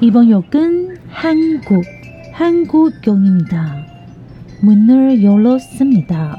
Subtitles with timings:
[0.00, 1.84] 이번 역은 한국,
[2.32, 3.86] 한국역입니다.
[4.62, 6.38] 문을 열었습니다.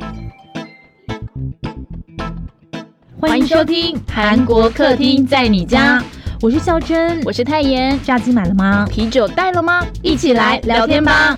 [3.20, 6.04] 欢迎收听韩国客厅在你家，
[6.42, 8.00] 我是孝珍，我是泰妍。
[8.04, 8.86] 炸鸡买了吗？
[8.90, 9.86] 啤酒带了吗？
[10.02, 11.38] 一起来聊天吧。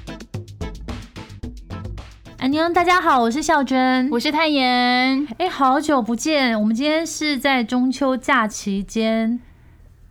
[2.40, 5.28] 安妞，大家好，我是孝珍，我是泰妍。
[5.38, 9.40] 哎，好久不见，我们今天是在中秋假期间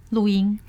[0.10, 0.60] 录音。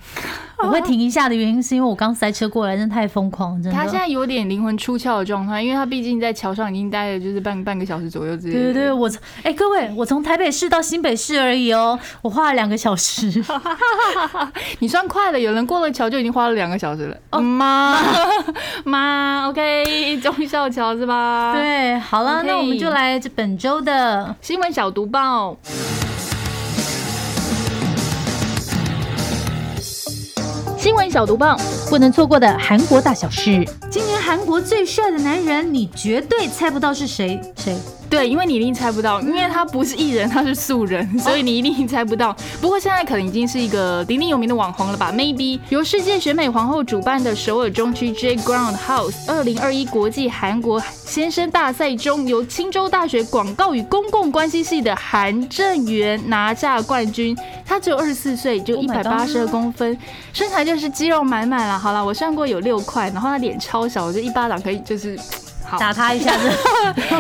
[0.61, 3.79] 我会停一下的原因是因为我刚塞车过来，真的太疯狂，真的。
[3.79, 8.59] 他现在有点灵魂出窍的状态，因为他毕竟在桥上已经待了就是半半个小时左右之类的。
[8.59, 9.09] 对对对，我
[9.45, 13.33] 哎各位，我从台北市到新北市而已哦，我花了两个小时。
[14.81, 17.17] 你算快了，有人过了桥就已经花了两个小时了。
[17.31, 17.97] 哦妈
[18.85, 21.53] 妈，OK，中孝桥是吧？
[21.55, 25.57] 对，好了，那我们就来这本周的新闻小读报。
[30.79, 31.59] 新闻小毒棒，
[31.91, 33.69] 不能错过的韩国大小事。
[33.91, 37.41] 今年韩国最帅的男人，你绝对猜不到是谁？
[37.57, 37.77] 谁？
[38.11, 42.35] 对，因为你一定猜不到，因为他不是艺人，他是素人，所以你一定猜不到。
[42.61, 57.37] 不过现在可能已经是一个鼎鼎有名的网红了吧？Maybe 由世界选美皇后主办的首尔中区 J Ground House 二零二一国际韩国先生大赛中，由青州大学广告与公共关系系的韩正元拿下冠军。
[57.67, 59.97] 他只有二十四岁，就一百八十二公分，
[60.33, 61.79] 身材就是肌肉满满了。
[61.79, 65.19] 好了，我算过有六块，然后他脸超小，我就一巴掌可以就是。
[65.79, 66.51] 打他一下子，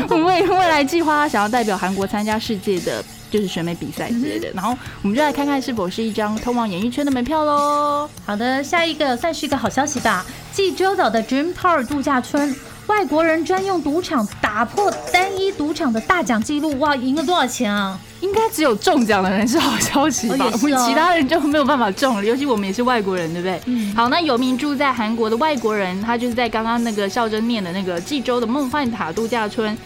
[0.14, 8.08] 未未来计划想要代表韩国参加世界的就是选美比赛之类的，然后我们就来看看是否是一张通往演艺圈的门票喽。
[8.24, 12.55] 好的，下一个算是一个好消息吧，济州岛的 Dream Tower 度假村。
[12.86, 18.00] 外国人专用赌场打破单一赌场的大奖记录，哇，赢了多少钱啊？
[18.20, 20.47] 应该只有中奖的人是好消息吧？
[20.52, 23.61] 我们其他人就没有办法中了，尤其我们也是外国人，对不对？
[23.66, 23.94] 嗯。
[23.94, 29.77] 好，那有名住在韩国的外国人，他就是在刚刚那个孝珍念的那个济州的梦幻塔度假村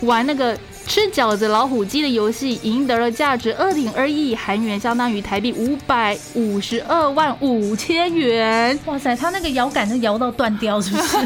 [0.00, 0.58] 玩那个。
[0.86, 8.78] 吃饺子老虎机的游戏赢得了价值二点二亿韩元，相当于台币五百五十二万五千元。
[8.86, 11.16] 哇塞，他那个摇杆都摇到断掉，是不是？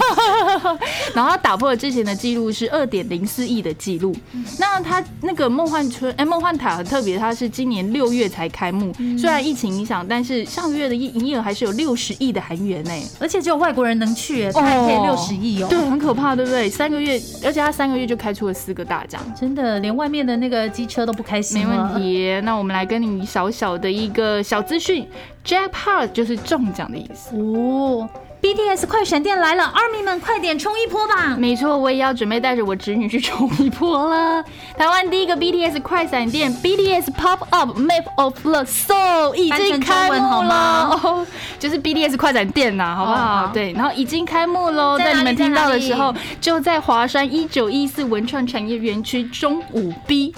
[1.15, 4.15] 然后他打破了之前的记录，是二点零四亿的记录。
[4.59, 8.93] 那他那个梦幻村，哎，梦幻塔很特别，它是今年六月才开幕。
[9.19, 12.93] 虽然疫情影响，但是上个月的营营业额还是有六十亿的韩元呢。
[13.19, 15.67] 而且只有外国人能去，才可以六十亿哦。
[15.69, 16.69] 对，很可怕，对不对？
[16.69, 19.21] 三个月，而且他三个月就开出了四个大奖。
[19.39, 21.61] 真的，连外面的那个机车都不开心。
[21.61, 25.07] 没问题，那我们来跟你小小的一个小资讯
[25.45, 28.09] ，Jackpot 就是中奖的意思哦。
[28.43, 31.35] BTS 快闪电来了，，Army 们快点冲一波吧！
[31.37, 34.45] 没错，我也要准备带着我侄女去冲一波了。
[34.77, 41.27] 台湾第一个 BTS 快闪店 BTS Pop Up Map of the Soul 已经开幕了，
[41.59, 43.51] 就是 BTS 快闪店呐，好不好？
[43.53, 50.33] 对，然后已经开幕喽，在你们听到的时候，就在华山一九一四文创产业园区中五 B，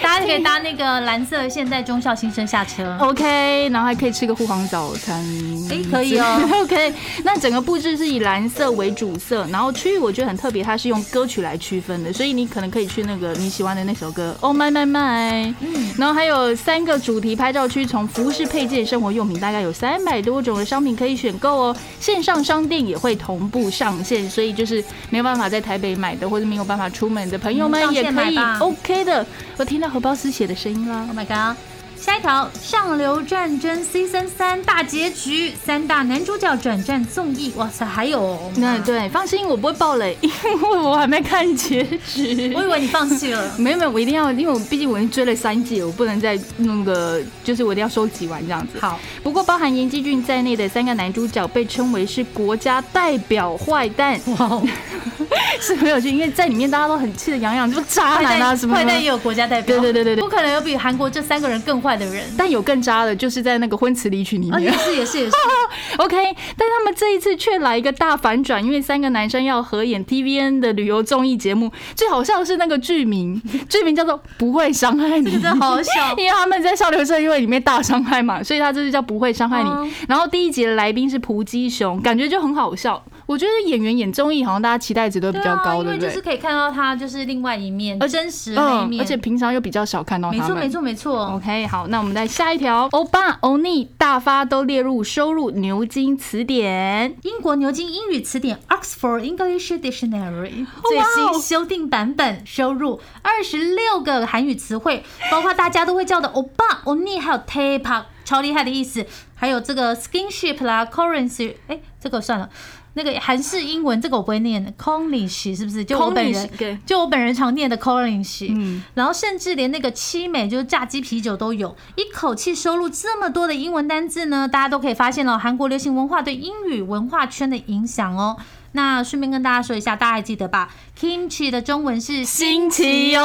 [0.00, 5.22] 大家可以搭那个蓝色现代中校新生下车， OK，然后还可以吃个护航早餐，
[5.70, 6.94] 哎，可以哦， OK。
[7.24, 21.76] 那整个布置是以蓝色为主色，然后区域我觉得很特别，它是用歌曲来区分的，所以你可能可以去那个你喜欢的那首歌，Oh My My My，嗯，然后还有三个主题拍照区，从服饰配件、生活用品，大概有三百多种的商品可以选购哦。
[22.00, 29.26] 线上商店也会同步上线，所以就是没有办法在台北买的，或者没有办法出门的朋友们也可以 OK 的。
[29.56, 31.56] 我听到荷包丝写的声音啦，Oh my God！
[31.98, 40.30] 下一条，上流战争 Season 三大结局，三大男主角转战综艺，哇塞，还有那对，放心，我不会爆雷， 因
[40.70, 42.52] 为我还没看结局。
[42.54, 48.78] 我以为你放弃了， 没有没有，我一定要，因为我毕竟我已经追了三季，我不能再弄个，就是我一定要收集完这样子。
[48.78, 54.62] 好，不过包含严基俊在内的三个男主角被称为是国家代表坏蛋，哇，
[55.60, 61.76] 是没有去，因为在里面大家都很气得痒痒，就渣男啊什么，坏蛋也有国家代表，对对对对对，不可能有比韩国这三个人更。
[61.76, 65.36] 坏的人，但有更渣的，就是在那个婚词离曲里面，也是也是也是。
[65.98, 66.16] OK，
[66.56, 79.92] 但他们这一次却来一个大反转，因为三个男生要合演 TVN 的旅游综艺节目，最好笑的是那个剧名， 剧名叫做不会伤害你，真的好笑，因为他们在少流社因为里面大伤害嘛，所以他这就叫不会伤害你。
[80.08, 83.04] 然后第一集的来宾是蒲基雄，感觉就很好笑。
[83.26, 86.08] 我觉得演员演综艺好像大家期待值都比较高，对不对？
[86.08, 90.46] 就是可以看到他就是另外一面，而真实的那一面，而且平常又比较少看到他们。
[90.46, 91.34] 没错，没错，没错。
[91.34, 108.04] OK，好，那我们再下一条，欧巴、欧尼大发都列入收入牛津词典，英国牛津英语词典 Oxford English Dictionary 最新修订版本收入二十六个韩语词汇，包括大家都会叫的欧巴、欧尼，还有 Taepak。
[108.24, 109.06] 超厉害的意思。
[109.36, 112.50] 还有这个 skinship 啦，currency，哎，这个算了。
[112.96, 115.84] 那个韩式英文这个我不会念 c o n i s h 是不是？
[115.84, 128.38] 就我本人，就我本人常念的 c o n i s h 嗯，然后甚至连那个七美就是炸鸡啤酒都有，一口气收录这么多的英文单字呢，大家都可以发现了韩国流行文化对英语文化圈的影响哦。
[128.76, 130.68] 那顺便跟大家说一下，大家还记得吧
[131.00, 133.22] ？Kimchi 的中文是新奇哟，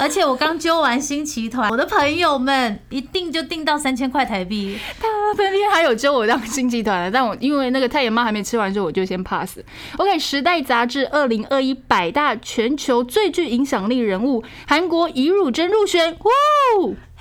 [0.00, 4.78] 而且我刚揪完新奇团，我的朋友们一定就订到三千块台币。
[4.98, 5.06] 他
[5.36, 9.58] 那天还有揪我当新奇团的，但我因为那个太阳妈还没吃完之后，我就先 pass。
[9.98, 16.30] OK，《时代》杂志二零二一百大全球最具影响力人物，韩国尹汝贞入选，哇！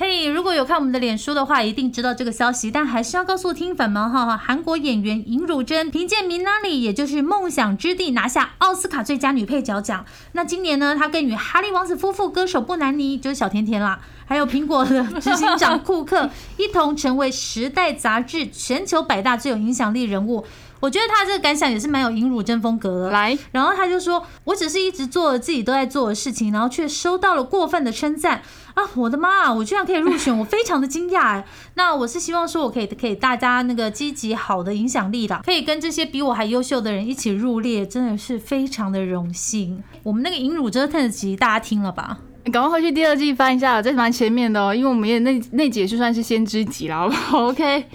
[0.01, 10.05] 嘿，如果有看我们的脸书的话，一定知道这个消息，但还是要告诉听粉们哈，韩国演员尹汝贞凭借《明娜里》也就是《梦想之地》拿下奥斯卡最佳女配角奖。
[10.31, 20.45] 那今年呢，她更与哈利王子夫妇、歌手布兰妮就是小甜甜啦，还有苹果的执行长库克 一同成为《时代》杂志全球百大最有影响力人物。
[20.79, 23.09] 我觉得他这个感想也是蛮有引汝真风格的。
[23.11, 28.41] 来，然后他就说：“我只是一直做自己都在做的事情，然后却收到了过分的称赞
[28.75, 28.83] 啊！
[28.95, 31.45] 我的妈，我居然可以入选，我非常的惊讶哎。
[31.73, 39.83] 那我是希望说我可以给大家那个积极好的影响力的，可以跟这些比我还优秀的人一起入列，真的是非常的荣幸。
[40.03, 42.19] 我们那个尹汝贞特辑大家听了吧？
[42.51, 47.85] 赶快回去第二季翻一下，这是蛮前面的哦，因为我们也那那集就算是先知集了，好不好？OK。”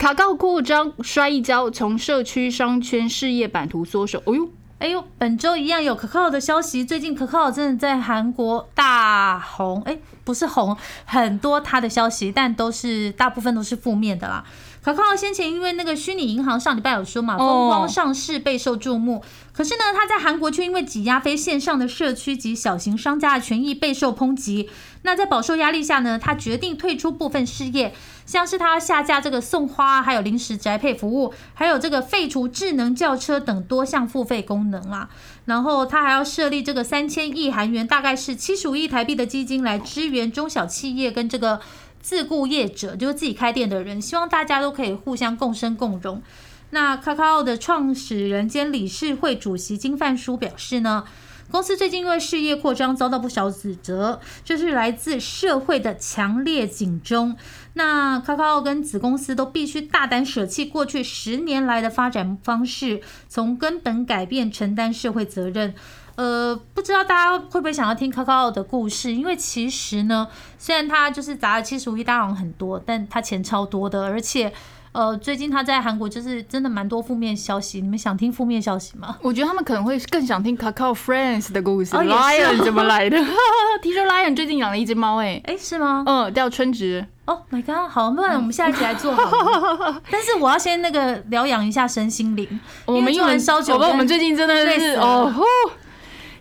[0.00, 4.22] 卡告扩张摔一跤，从社区商圈事业版图缩手。
[4.24, 4.48] 哎呦，
[4.78, 6.82] 哎呦，本周一样有可靠的消息。
[6.82, 10.74] 最近可靠真的在韩国大红，哎，不是红，
[11.04, 14.42] 很多他的消息，但都是大部分都是负面的啦。
[14.82, 19.22] 可靠先前因为那个虚拟银行上礼拜有说嘛，风光上市备受注目。
[19.52, 24.70] 可是呢，他在韩国却因为挤压非线上的社区及小型商家的权益备受抨击。
[25.02, 27.94] 那在饱受压力下呢，他决定退出部分事业。
[28.26, 35.10] 像是他要下架这个送花，还有临时宅配服务，还有这个废除智能轿车等多项付费功能啊。
[35.46, 41.60] 然后他还要设立这个三千亿韩元，大概是七十五亿台币的基金来支援中小企业跟这个
[42.00, 46.22] 自雇业者，就是自己开店的人，希望大家都可以互相共生共荣。
[46.70, 51.04] 那 Kakao 的创始人兼理事会主席金范书表示呢。
[51.50, 57.36] 公司最近因为事业扩张遭到不少指责，就是来自社会的强烈警钟。
[57.74, 65.74] 那 Kakao 跟子公司都必须大胆舍弃过去十年来的发展方式，从根本改变，承担社会责任。
[66.14, 69.12] 呃，不知道大家会不会想要听 Kakao 的故事？
[69.12, 74.52] 因为其实呢，虽然他就是砸了七十五亿大王很多，但他钱超多的，而且。
[74.92, 79.16] 呃，最近他在韩国就是真的蛮多负面消息，你们想听负面消息吗？
[79.22, 83.16] 我觉得他们可能会更想听 Kakao Friends 的故事，Lion 怎么来的？
[83.82, 86.02] 听说 Lion 最近养了一只猫，哎，哎，是吗？
[86.06, 87.06] 嗯，叫春植。
[87.26, 89.30] Oh my god，好，那我们下一集来做好。
[90.10, 92.60] 但是我要先那个疗养一下身心灵。
[92.86, 95.32] 我们因为烧酒，我们最近真的是哦。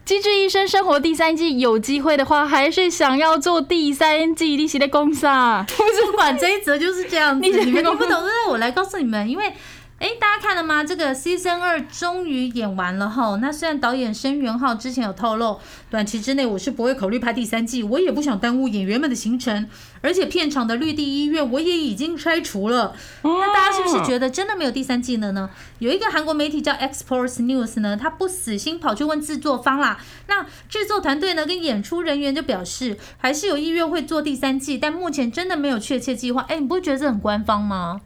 [0.09, 5.63] 机智医生生活第三季有机会的话，还是想要做第三季利息的公司啊？
[6.09, 9.53] 不管这一则就是这样子，你们听不懂，那我来告诉你们，因为。
[9.99, 10.81] 哎，大家看了吗？
[10.81, 13.37] 这个 Season 二终于演完了哈。
[13.41, 15.59] 那虽然导演申元浩之前有透露，
[15.89, 19.67] 短期之内我是不会考虑拍第三季，我也不想耽误演员们的行程。
[20.01, 22.95] 而且片场的绿地医院我也已经拆除了。
[23.23, 25.49] 那大家是不是觉得真的没有第三季了呢？
[25.79, 29.99] 有一个韩国媒体叫 Exports News 呢，他不死心跑去问制作方啦。
[30.27, 36.45] 那制作团队呢跟演出人员就表示，还是有意愿会做第三季，但目前真的没有确切计划。
[36.47, 37.99] 哎，你不会觉得这很官方吗？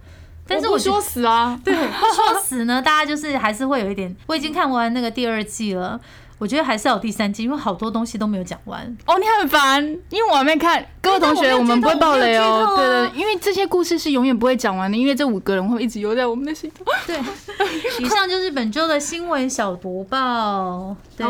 [0.47, 4.13] 但是我说死啊，对，说死呢，大家就是还是会有一点。
[4.27, 5.99] 我已经看完那个第二季了。
[6.37, 8.81] 我觉得还是要有第三季，因为好多东西都没有讲完。
[9.05, 10.85] 哦，你很烦，因为我还没看。
[11.01, 12.73] 各位同学，我们不会爆雷哦。
[12.77, 16.85] 对对，因为这些故事是永远不会讲完的，因为这五个人会一直游在我们的心中。
[17.05, 17.17] 对，
[17.99, 20.95] 以上就是本周的新闻小读报。
[21.15, 21.25] 对，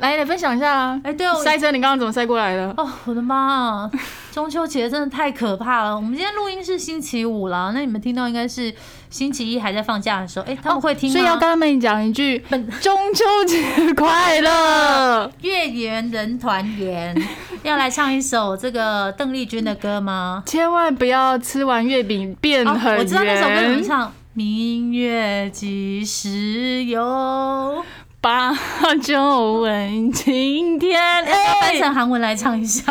[0.00, 1.00] 来来分享一下啊。
[1.04, 2.72] 哎，对哦，塞车，你刚刚怎么塞过来的？
[2.76, 3.90] 哦，我的妈！
[4.32, 5.96] 中秋节真的太可怕了。
[5.96, 8.74] 我们今天录音是星期五了，那你们听到应该是。
[9.10, 11.12] 星期一还在放假的时候，哎，他们会听吗？
[11.12, 12.38] 所以要跟他们讲一句
[12.80, 17.14] “中秋节快乐， 月圆人团圆”。
[17.64, 20.42] 要来唱一首这个邓丽君的歌吗？
[20.46, 22.98] 千万不要吃完月饼变很圆。
[23.00, 27.84] 我知道那首歌怎么唱，“明月几时有，
[28.20, 28.54] 把
[29.02, 31.00] 酒问青天”。
[31.26, 32.82] 哎，翻成韩文来唱一下。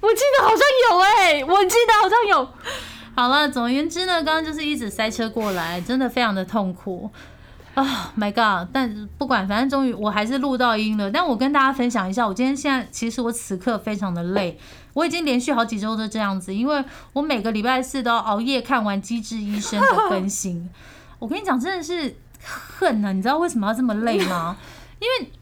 [0.00, 0.58] 我记得好像
[0.90, 2.48] 有哎，我记得好像有。
[3.18, 7.10] 好了，总而言之呢，刚刚就是一直塞车过来，真的非常的痛苦。
[7.74, 8.68] 啊、m y God！
[8.72, 11.10] 但不管，反正终于我还是录到音了。
[11.10, 14.56] 但我跟大家分享一下，我今天现在其实我此刻非常的累，
[14.92, 20.70] 我已经连续好几周都这样子，因为我每个礼拜四都要熬夜看完《机智医生》的更新。
[21.18, 23.10] 我跟你讲，真的是恨啊！
[23.10, 24.56] 你知道为什么要这么累吗？
[25.00, 25.32] 因为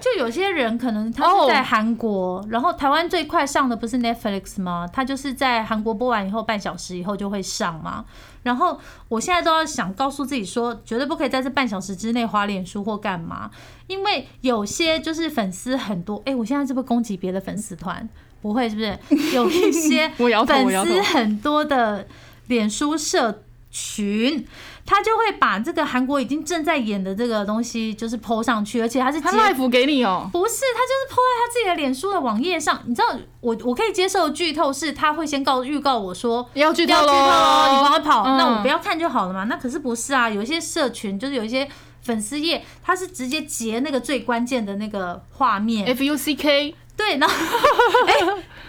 [0.00, 4.88] 就有些人可能他是在韩国然后台湾最快上的不是 Netflix 吗？
[4.92, 8.04] 他就是在韩国播完以后半小时以后就会上嘛。
[8.42, 13.50] 然后我现在都要想告诉自己说，绝对不可以在这半小时之内花脸书或干嘛，
[13.86, 16.20] 因为有些就是粉丝很多。
[16.26, 18.06] 哎、我现在是不是攻击别的粉丝团？
[18.42, 18.98] 不会，是不是？
[19.34, 20.08] 有一些
[20.46, 22.06] 粉丝很多的
[22.48, 23.42] 脸书社
[23.76, 24.46] 群，
[24.86, 32.80] 他就会把这个韩国已经正在演的这个东西就是 PO 上去，而且他是他截 live 给你哦、不是，他就是 PO 在他自己的脸书的网页上。
[32.86, 39.44] 你知道，我我可以接受的剧透是，他会先告预告我说要剧透要剧透喽，你赶快喽，跑，嗯那我不要看就好了嘛。
[39.44, 40.30] 那可是不是啊？
[40.30, 41.68] 有一些社群就是有一些
[42.02, 47.34] 粉丝页，他是直接截那个最关键的那个画面，F U C K，对，然后
[48.06, 48.14] 哎、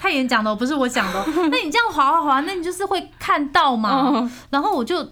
[0.02, 1.26] 他演讲的哦，不是我讲的哦。
[1.52, 4.12] 那你这样滑滑滑，那你就是会看到嘛。
[4.14, 5.08] 嗯，然后我就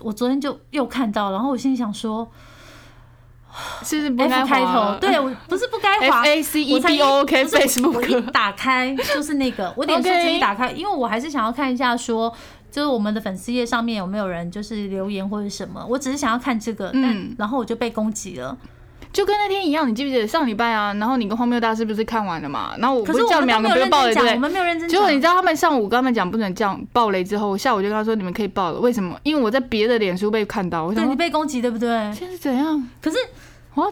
[0.00, 2.28] 我昨天就又看到，然后我心里想说
[3.82, 6.24] 是不是不该开头，对我 不是不该滑。
[6.26, 12.32] A C 我 E 才 B O K Facebook，打开就是那个，我脸书 OK 直接打开，因为我还是想要看一下说，
[12.70, 17.34] 就是我们的粉丝页上面有没有人就是留言或者什么，我只是想要看这个，但嗯。
[17.38, 18.56] 然后我就被攻击了。
[19.12, 20.92] 就跟那天一样，你记不记得上礼拜啊？
[20.94, 22.74] 然后你跟荒谬大师不是看完了嘛？
[22.78, 24.40] 然后我不可是我叫你们两个不要爆雷，对认真讲，我？
[24.40, 24.90] 们没有认真讲。
[24.90, 29.18] 结果你知道他们上午跟他们讲不能这样爆雷之后，下午就跟他说你们可以爆了，为什么？
[29.22, 31.88] 因为我在别的脸书被看到，我想对你说被攻击，对不对？
[32.12, 32.88] 现在是怎样？
[33.00, 33.16] 可是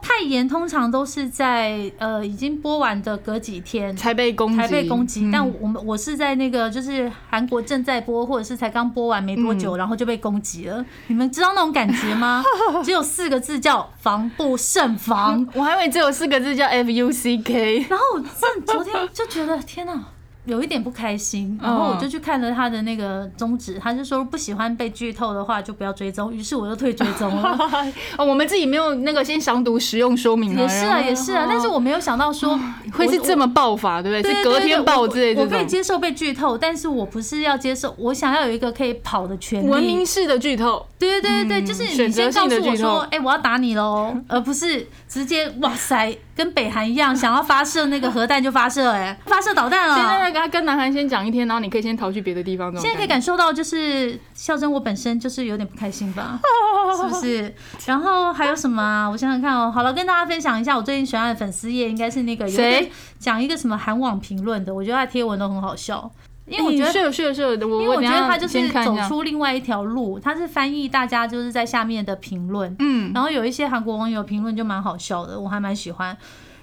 [0.01, 10.85] 太严通常都是在呃已经播完的隔几天才被攻击，才被攻击，嗯但我们我是在那个就是韩国正在播，或者是才刚播完没多久，然后就被攻击了。
[11.09, 12.43] 你们知道那种感觉吗？
[12.83, 15.47] 只有四个字叫防不胜防。
[15.55, 20.05] 我还以为只有四个字叫 F U C K，然后我正昨天就觉得天哪。
[20.47, 27.59] 有一点不开心，然后我就去看了他的那个宗旨，他就说不喜欢被剧透的话就不要追踪，于是我就退追踪了。
[28.19, 32.59] 哦，我们自己没有那个先详读使用说明也是啊，也是啊，但是我没有想到说
[32.93, 34.35] 会是这么爆发，对不对？
[34.35, 39.69] 对是隔天爆之类的我可以接受被剧透，但是我不是要接受，我想要有一个可以跑的权利。
[39.69, 50.33] 文明式的剧透，对对对就是你先告诉我说，哎、我要打你喽， 而不是直接哇塞，跟北韩一样，想要发射那个核弹就发射、哎，发射导弹现在了。
[50.33, 56.41] 跟他跟南韩先讲一天，然后你可以先逃去别的地方，现在可以感感受到，就是孝真我本身就是有点不开心吧，
[57.01, 57.55] 是不是？
[57.87, 59.09] 然后还有什么啊？
[59.09, 59.71] 我想想看哦。
[59.71, 66.11] 好了，跟大家分享一下，我最近喜欢的粉丝页应该是那个有一个谁讲一个什么韩网评论的，我觉得他贴文都很好笑，
[66.47, 76.17] 因为我觉得是有是有是有因为我觉得他就是走出另外一条路，他是翻译大家就是在下面的评论，嗯，然后有一些韩国网友评论就蛮好笑的，我还蛮喜欢。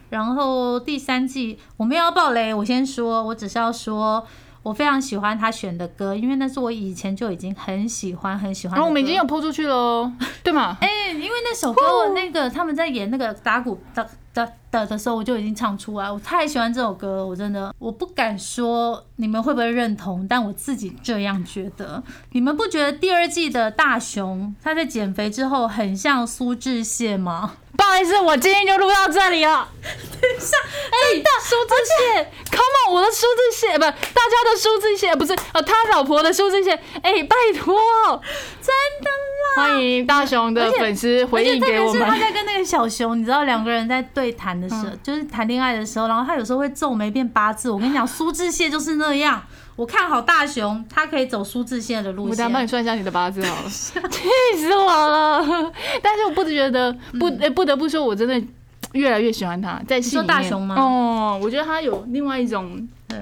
[0.10, 4.26] 然后第三季我没有要爆雷，我先说，我只是要说。
[4.64, 8.76] 我非常喜欢他选的歌，因为那是我以前就已经很喜欢很喜欢。
[8.76, 10.12] 然后我们已经有播出去喽，
[10.44, 10.78] 对吗？
[10.82, 22.02] 哎、因为那首歌那个他们在演那个打鼓的的的的时候，我就已经唱出来，我太喜欢这首歌了，我真的我不敢说你们会不会认同，但我自己这样觉得。
[22.32, 27.54] 你们不觉得第二季的大雄他在减肥之后很像苏志燮吗？
[27.78, 29.68] 不好意思，我今天就录到这里了。
[29.82, 32.28] 哎，苏志燮
[32.92, 37.76] 我的苏志燮不，大家的苏志燮不是呃他老婆的苏志燮，哎，拜托，
[38.62, 39.10] 真的
[39.56, 39.64] 啦！
[39.64, 42.20] 欢迎大雄的粉丝回应给我而且特别是他。
[42.20, 47.70] 在跟那个小熊，你知道两个人在对谈的时候，就是谈恋爱的时候，然后他有时候会皱眉变八字。
[47.70, 49.42] 我跟你讲，苏志燮就是那样。
[49.78, 52.54] 我看好大雄，他可以走苏志燮的路线我等下。
[52.54, 53.70] 帮你算一下你的八字好了，
[54.10, 55.72] 气死我了！
[56.04, 58.40] 但是我不觉得不呃不得不说，我真的
[58.94, 63.18] 越来越喜欢他，在戏里说面大雄吗哦，我觉得他有另外一种对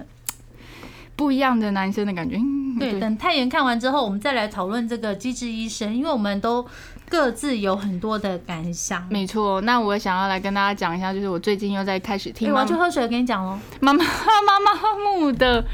[1.16, 2.38] 不一样的男生的感觉。
[2.38, 6.66] 嗯对，等太原看完之后，我们再来讨论这个《机智医生》，因为我们都
[7.10, 9.06] 各自有很多的感想。
[9.10, 13.60] 没错，那我想要来跟大家讲一下，就是我最近又在开始哎、听妈我要去喝水，跟你讲哦。
[13.82, 15.66] 妈妈 妈妈木的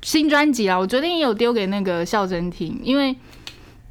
[0.00, 3.14] 新专辑啊，我昨天也有丢给那个孝真听，因为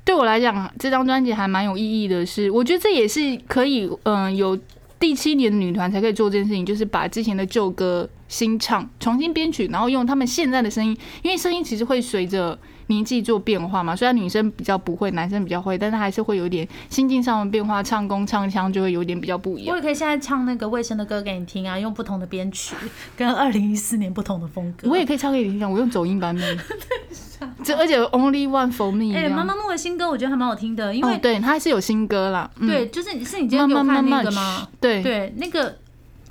[0.03, 4.57] 对我来讲，这张专辑还蛮有意义的是，我觉得这也是可以，嗯、有
[5.03, 13.95] 第七年的女团才可以做这件事情，就是把之前的旧歌新唱，重新编曲，然后用他们现在的声音，因为声音其实会随着年纪做变化嘛。
[13.95, 19.73] 虽然女生比较不会，男生比较会，但是还是会有点心境上的变化，唱功、唱腔就会有点比较不一样。
[19.73, 22.75] 我也可以现在唱那个卫生的歌给你听啊，用不同的编曲，
[23.17, 24.89] 跟二零一四年不同的风格。
[24.89, 26.59] 我也可以唱给你听，我用走音版本。
[27.63, 29.13] 这而且 Only One for Me。
[29.13, 32.49] 哎，妈妈木的新歌我觉得还蛮好听的，因为对他还是有新歌啦。
[32.59, 34.67] 对，就是是你今天给我看那个吗？
[34.79, 35.75] 对对，那个。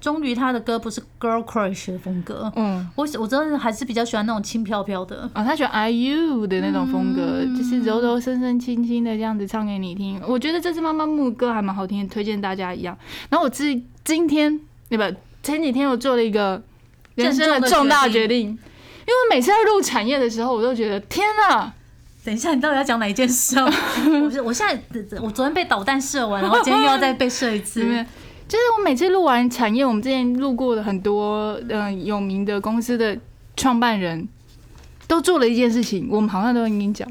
[0.03, 2.53] 终于，他的歌不是 girl crush 的风格。
[2.57, 5.31] 嗯，我我真的还是比较喜欢那种轻飘飘的。
[5.33, 10.21] 啊，他喜欢 IU 的那种风格，就是柔柔、声声、轻轻的这样子唱给你听。
[10.27, 12.99] 我觉得这次妈妈木歌还蛮好听，推荐大家一样。
[13.31, 13.65] 然后我自
[14.05, 15.09] 今天对吧？
[15.45, 16.61] 前几天我做了一个
[17.15, 18.55] 人生的重大决定，因
[19.07, 21.73] 为每次在录产业的时候，我都觉得天哪！
[22.25, 23.57] 等一下，你到底要讲哪一件事？
[23.61, 27.83] 我我现在我昨天被导弹射完，然后今天又要再被射一次。
[28.53, 33.17] 就是我每次录完产业，我们之前录过的很多嗯有名的公司的
[33.57, 34.29] 创办人，
[35.09, 37.09] 都做了一件事情，我们好像都跟你讲。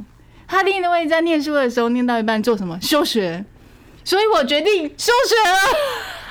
[0.48, 2.80] 他另一位在念书的时候，念到一半做什么？
[2.80, 3.44] 休学。
[4.04, 5.58] 所以我决定休学了。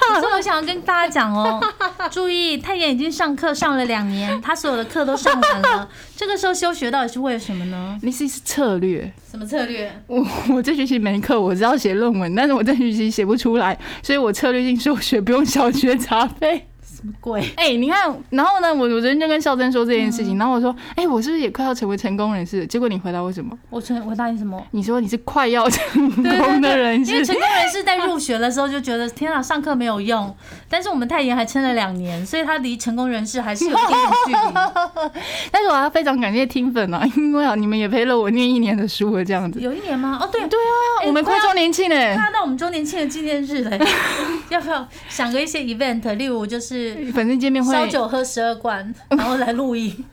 [0.08, 1.60] 可是我想要跟大家讲哦，
[2.10, 5.88] 注意，太妍已经上课上了两年，他所有的课都上完了。
[6.16, 7.98] 这个时候休学到底是为了什么呢？
[8.02, 9.12] 那是策略。
[9.30, 9.92] 什么策略？
[10.06, 16.66] 我我这学期没课，我知道写论文，但是我这学期写不出来，所以我策略性休学，不用小学杂费。
[17.00, 17.42] 什么鬼？
[17.56, 18.72] 哎，你看，然后呢？
[18.74, 22.66] 我我昨天就跟孝珍说这件事情，然后我说，哎，我是不是也快要成为成功人士？
[22.66, 23.56] 结果你回答我什么？
[23.70, 24.62] 我成回答你什么？
[24.72, 27.12] 你说你是快要成功的人士。
[27.12, 30.34] 因为成功人士在入学的时候就觉得，天啊，上课没有用。
[30.68, 35.20] 但是我们太妍还撑了两年，所以他离成功人士还是有一定的距离。
[35.50, 39.58] 但是我要非常感谢听粉啊，因为啊，你们也陪了我念一年的书了，这样子。
[39.60, 40.18] 有一年吗？
[40.20, 43.80] 哦，对对啊，我们快周年庆嘞，快到我们周年庆的纪念日嘞，
[44.50, 46.89] 要不要想个一些 event，例如就是。
[47.12, 50.04] 反正见面会烧酒喝十二罐， 然后来录音。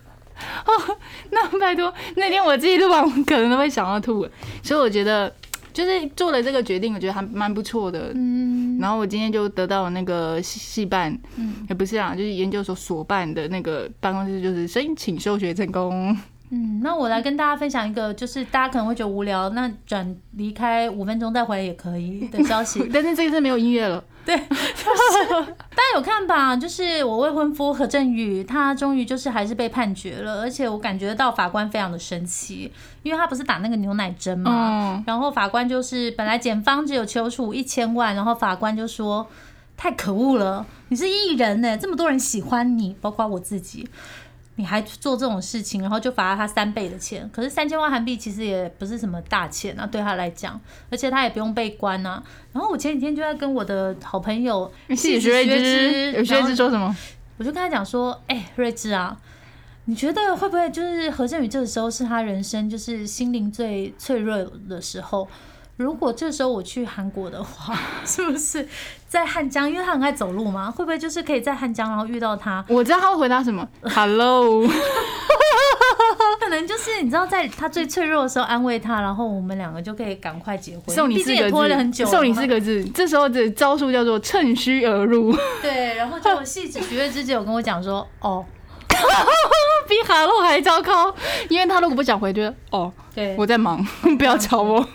[0.65, 0.97] 哦，
[1.31, 4.27] 那拜托，那天我自己录完，我可能都会想要吐。
[4.61, 5.33] 所以我觉得，
[5.73, 8.11] 就是做了这个决定，我觉得还蛮不错的。
[8.13, 8.77] 嗯。
[8.79, 16.15] 然后我今天就得到了那个系办，嗯，也不是啊，就是研究所所办的那个办公室，就是申请休学成功。
[16.51, 22.87] 嗯，那我来跟大家分享一个，就是大家可能会觉得无聊，那转离开五分钟再回来也可以的消息。
[22.93, 24.03] 但是这一次没有音乐了。
[24.27, 26.53] 对， 大家有看吧？
[26.53, 32.69] 就是我未婚夫何振宇，他终于就是还是被判决了，而且我感觉到法官非常的生气，
[33.03, 39.25] 因为他不是打那个牛奶针嘛，然后法官就是本来检方只有求处一千万，然后法官就说
[39.77, 43.87] 太可恶了，你是艺人呢，这么多人喜欢你，包括我自己。
[44.57, 47.29] 你还做这种事情，然后就罚了他三倍的钱。
[47.31, 52.21] 可是三千万韩币其实也不是什么大钱啊，对他来讲，而且他也不用被关啊。
[52.51, 56.93] 然后我前几天就在跟我的好朋友谢学之，有学之说什么？
[57.37, 59.15] 我就跟他讲说，哎，睿智啊，
[59.85, 65.27] 你觉得会不会就是何振宇这个时候是他人生就是心灵最脆弱的时候？
[65.75, 68.67] 如果这时候我去韩国的话， 是不是
[69.07, 69.69] 在汉江？
[69.69, 72.63] 因为他很爱走路嘛，会不会就是可以在汉江，然后遇到他？
[72.67, 74.67] 我知道他会回答什么， Hello。
[76.39, 80.95] 可能就是你知道，在他最脆弱的时候安慰他，然后我们两个就可以赶快结婚。
[80.95, 81.51] 送你四个
[81.91, 82.85] 字，送你四个字。
[82.93, 85.35] 这时候的招数叫做趁虚而入。
[85.61, 88.45] 对，然后就戏子徐月之姐有跟我讲说，哦，
[89.89, 91.13] 比 Hello 还糟糕，
[91.49, 93.85] 因为他如果不想回，就哦，对，我在忙，
[94.17, 94.87] 不要吵我。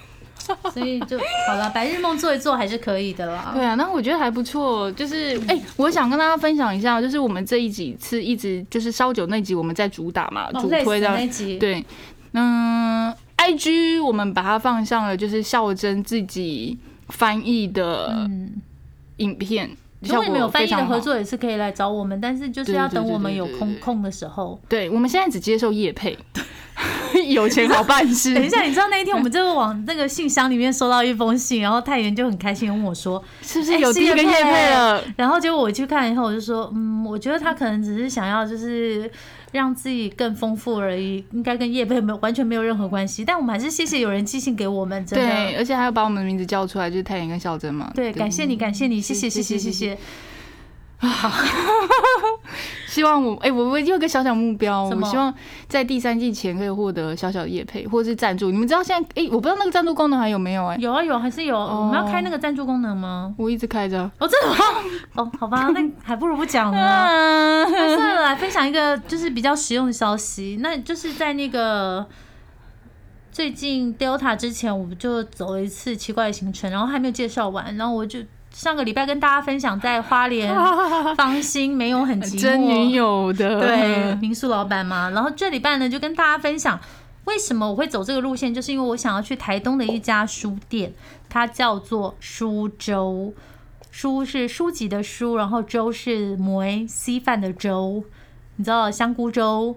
[0.72, 3.52] 所以就好了，白日梦做一做还是可以的啦。
[3.54, 4.90] 对啊，那我觉得还不错。
[4.92, 11.58] 就是哎，我想跟大家分享一下，就是我们这一集是一直就是烧酒那集，我们在主打嘛，主推的那集。
[11.58, 11.84] 对，
[12.32, 16.78] 嗯，IG 我们把它放上了，就是孝真自己
[17.08, 18.28] 翻译的
[19.18, 19.70] 影片。
[20.00, 24.60] 如果你们有翻译的合作，也是可以来找我们，但是就是要等我们有空空的时候。
[24.68, 26.18] 对，我们现在只接受叶配。
[27.28, 28.34] 有钱好办事。
[28.34, 39.10] 等一下，你知道那一天我们就往那个信箱里面收到一封信，然后太原就很开心问我说：“是不是有第一个叶配了？”然后结果我去看以后，我就说：“嗯，我觉得他可能只是想要就是
[39.52, 47.90] 让自己更丰富而已，应该跟叶配没有完全没有任何关系。”但我们还是谢谢有人寄信给我们，真的，对，而且还要把我们的名字叫出来，就是太原跟孝珍嘛。
[47.94, 49.98] 对，感谢你，感谢你，谢谢，谢谢，谢谢。
[51.08, 51.28] 好，
[52.86, 55.34] 希望我哎，我我有个小小目标，我希望
[55.66, 58.52] 在第三季前可以获得小小的业配或者是赞助。
[58.52, 60.76] 你们知道现在哎，我不知道那个赞助功能还有没有哎？
[60.78, 61.58] 有啊有，还是有。
[61.58, 63.34] 我们要开那个赞助功能吗？
[63.36, 64.08] 我一直开着。
[64.18, 64.56] 哦，真的吗？
[65.16, 67.66] 哦，好吧， 那还不如不讲呢。
[67.66, 72.06] 算了，来分享一个就是比较实用的消息，那就是在那个
[73.32, 78.20] 最近 Delta 之前，我们就走了一次奇怪的行程，然后还没有介绍完，然后我就。
[78.52, 80.54] 上个礼拜跟大家分享在花莲
[81.16, 85.10] 芳心没有很寂寞，真女友的，对，民宿老板嘛。
[85.10, 86.78] 然后这礼拜呢，就跟大家分享
[87.24, 90.92] 为什么我会走这个路线，就是因为我想要去台东的一家书店，
[91.28, 93.32] 它叫做书粥。
[93.90, 98.02] 书是书籍的书，然后粥是梅稀饭的粥，
[98.56, 99.76] 你知道香菇粥，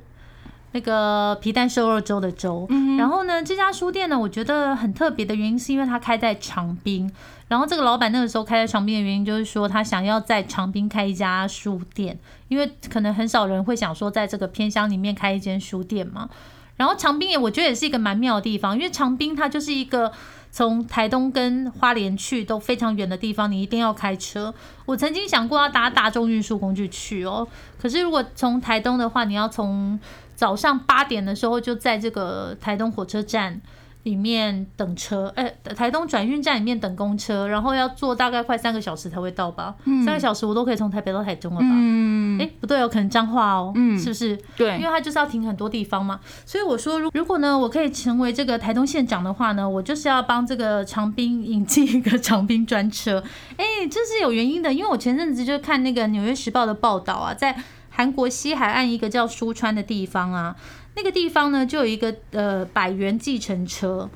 [0.71, 2.65] 那个皮蛋瘦肉粥的粥。
[2.97, 7.11] 然后呢，这家书店呢，我觉得很特别的原因是因为它开在长滨。
[7.47, 16.29] 然后这个老板那个时候开在长滨的原因，就是说他想要在长滨开一家书店，因为可能很少人会想说在这个偏乡里面开一间书店嘛。
[16.77, 20.11] 然后长滨也我觉得也是一个蛮妙的地方，因为长滨它就是一个。
[20.51, 24.55] 从台东跟花莲去都非常远的地方，你一定要开车。
[24.85, 27.45] 我曾经想过要搭大众运输工具去哦，
[27.77, 29.99] 可是如果从台东的话，你要从
[30.33, 33.59] 早上八点的时候就在这个台东火车站。
[34.05, 39.73] 里面等车，哎，台东转运站里面等公车，然后要坐大概快三个小时才会到吧？
[40.05, 41.67] 三个小时我都可以从台北到台中了吧？
[41.71, 44.39] 嗯，哎，不对哦，可能彰化哦，嗯，是不是？
[44.55, 46.19] 对，因为它就是要停很多地方嘛。
[46.45, 53.23] 所以我说，如如果呢，我可以成为这个台东县长的话呢，我就是要帮这个长滨引进一个长滨专车。
[53.57, 57.57] 哎，这是有原因的，因为我前阵子就看那个《纽约时报》的报道啊，在
[57.89, 60.55] 韩国西海岸一个叫书川的地方啊。
[60.95, 64.09] 那个地方呢，就有一个呃百元计程车，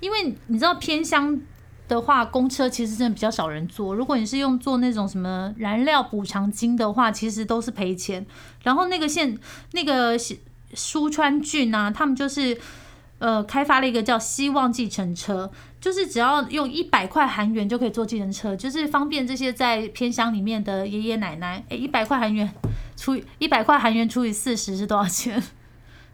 [0.00, 1.40] 因为你知道偏乡
[1.86, 3.94] 的话，公车其实真的比较少人坐。
[3.94, 8.26] 如果你是用做那种什么燃料补偿金的话，其实都是赔钱。
[8.62, 9.38] 然后那个县
[9.72, 10.16] 那个
[10.74, 12.58] 苏川郡啊，他们就是
[13.20, 15.50] 呃开发了一个叫希望计程车，
[15.80, 21.64] 就是只要用一百块韩元就可以坐计程车，就是方便这些在偏乡里面的爷爷奶奶。
[21.70, 22.52] 哎，一百块韩元
[22.96, 25.42] 除以一百块韩元除以四十是多少钱？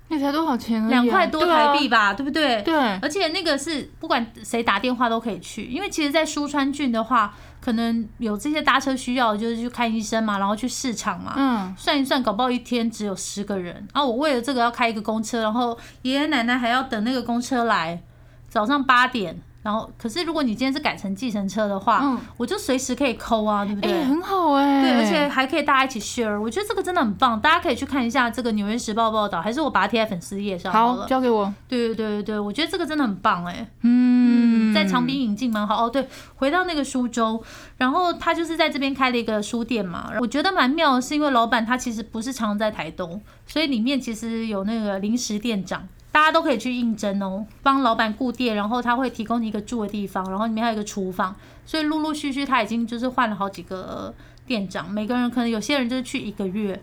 [0.08, 0.88] 那才多少钱啊？
[0.88, 2.62] 两块多台币吧，对不对？
[2.62, 2.74] 对。
[3.00, 11.32] 而且那个是不管谁打电话都可以去，因为其实，在苏川郡的话，可能有这些搭车需要，就是去看医生嘛，然后去市场嘛。
[11.36, 11.74] 嗯。
[11.76, 13.88] 算一算，搞不好一天只有十个人。
[13.92, 18.02] 啊，我为了这个要开一个公车，然后爷爷奶奶还要等那个公车来，
[18.48, 19.40] 早上八点。
[19.64, 24.04] 然后，可是如果你今天是改成计程车的话，嗯，我就随时可以扣啊，对不对？
[24.04, 24.82] 很好哎。
[24.82, 31.06] 对，而且还可以大家一起 share，我觉得这个真的很棒，大家可以去看一下这个《纽约时报》报道，还是我把它贴在粉丝页上好了。
[31.08, 31.50] 交给我。
[31.66, 33.66] 对对对对对，我觉得这个真的很棒哎。
[33.80, 35.88] 嗯，在长滨引进蛮好哦。
[35.88, 37.42] 对，回到那个苏州，
[37.78, 45.88] 然后他就是在这边开了一个书店嘛，我觉得蛮妙，是因为老板他其实不是常在台东，所以里面其实有那个临时店长。
[46.14, 51.34] 大家都可以去应征哦，帮老板顾店，然后他会提供你一个住的地方，然后里面还有一个厨房，
[51.66, 54.14] 所以陆陆续续他已经就是换了好几个
[54.46, 56.80] 店长，每个人可能有些人就是去一个月，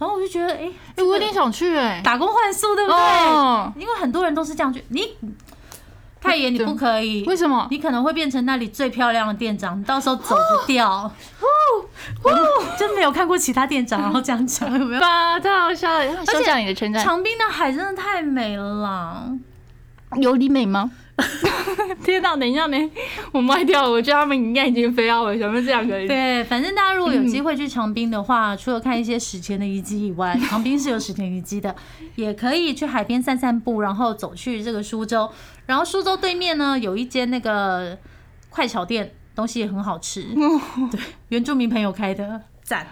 [0.00, 3.80] 然后我就觉得，哎，哎，我有点想去，哎，打工换宿，对不对？
[3.80, 5.14] 因为很多人都是这样去，你。
[6.22, 7.24] 太爷，你不可以。
[7.24, 7.66] 为什么？
[7.70, 11.10] 你可能会变成那里最漂亮的店长，你到时候走不掉。
[12.78, 15.00] 真没有看过其他店长然后这样讲，有没有？
[15.00, 16.26] 太好笑了！
[16.26, 17.02] 收下你的称赞。
[17.02, 19.26] 长滨的海真的太美了啦，
[20.20, 20.90] 有你美吗？
[22.02, 22.34] 天哪！
[22.36, 22.76] 等一下呢，
[23.32, 23.90] 我卖掉了。
[23.90, 26.08] 我觉得他们应该已经飞到了，想不这样可以？
[26.08, 31.74] 对，反正大家如果有机会去长滨的话，除了看一些史前的遗迹以外，长滨是有史前遗迹的，
[32.16, 35.30] 也可以去海边散散步，然后走去这个苏州。
[35.72, 37.96] 然后苏州对面呢，有一间那个
[38.50, 40.22] 快炒店，东西也很好吃。
[40.92, 42.42] 对，原住民朋友开的。
[42.72, 42.86] 赞，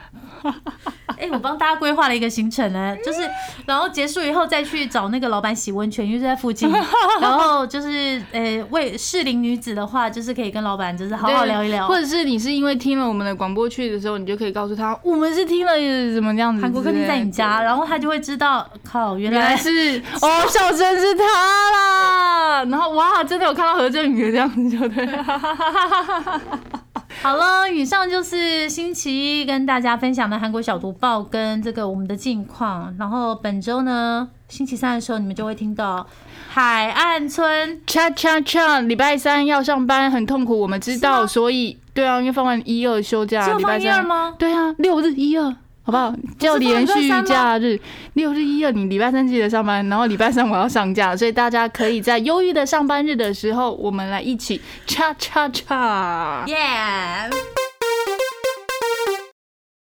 [1.17, 3.21] 哎，我帮大家规划了一个行程呢，就是
[3.65, 6.71] 然后结束以后再去找那个老板洗温泉，因为就在附近。
[7.19, 15.73] 然后就是呃，为适龄女子的话，就是可以跟老板就是好好聊一聊，或者是你是因为听了我们的广播去的时候，你就可以告诉他，我们是听了
[16.15, 16.61] 怎么样子。
[16.61, 22.65] 韩国客厅在你家，然后他就会知道，靠，原来是哦，小珍是他啦。
[22.65, 25.09] 然后哇，真的有看到何振宇这样子，就对。
[27.23, 32.95] 好了，以上就是星期一跟大家分享的韩国小读报跟这个我们的近况。
[32.99, 36.07] 然后本周呢，星期三的时候你们就会听到
[36.49, 44.35] 海岸村恰恰恰，礼拜三要上班很痛苦，我们知道，所以对啊，因为放完一二休假，礼拜三吗？
[44.39, 45.55] 对啊，六日一二。
[45.91, 46.15] 好不好？
[46.39, 47.79] 就连续假日，
[48.13, 56.57] 六日一二，你礼拜三记得上班，然后礼拜三我要上架，所以大家可以在忧郁的上班日的时候，我们来一起叉叉叉，耶！